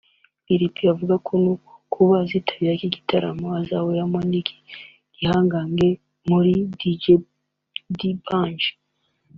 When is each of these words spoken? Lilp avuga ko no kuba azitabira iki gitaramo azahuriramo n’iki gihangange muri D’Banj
Lilp 0.47 0.75
avuga 0.93 1.15
ko 1.25 1.33
no 1.43 1.53
kuba 1.93 2.13
azitabira 2.23 2.71
iki 2.75 2.87
gitaramo 2.95 3.47
azahuriramo 3.59 4.19
n’iki 4.29 4.55
gihangange 5.15 5.89
muri 6.29 6.53
D’Banj 7.97 8.61